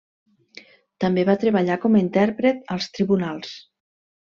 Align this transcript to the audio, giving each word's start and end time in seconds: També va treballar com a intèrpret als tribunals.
També 1.05 1.27
va 1.31 1.37
treballar 1.45 1.77
com 1.85 2.01
a 2.01 2.03
intèrpret 2.03 2.67
als 2.79 2.93
tribunals. 2.99 3.59